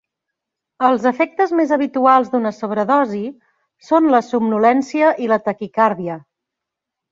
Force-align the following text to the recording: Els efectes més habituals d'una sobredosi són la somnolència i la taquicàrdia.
Els 0.85 1.03
efectes 1.09 1.53
més 1.59 1.73
habituals 1.77 2.31
d'una 2.31 2.53
sobredosi 2.61 3.21
són 3.91 4.09
la 4.17 4.25
somnolència 4.31 5.15
i 5.27 5.33
la 5.35 5.41
taquicàrdia. 5.47 6.21